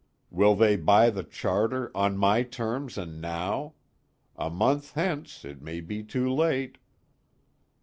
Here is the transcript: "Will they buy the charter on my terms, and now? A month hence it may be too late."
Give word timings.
"Will 0.31 0.55
they 0.55 0.77
buy 0.77 1.11
the 1.11 1.21
charter 1.23 1.91
on 1.95 2.17
my 2.17 2.41
terms, 2.41 2.97
and 2.97 3.21
now? 3.21 3.75
A 4.35 4.49
month 4.49 4.93
hence 4.95 5.45
it 5.45 5.61
may 5.61 5.79
be 5.79 6.01
too 6.03 6.27
late." 6.33 6.79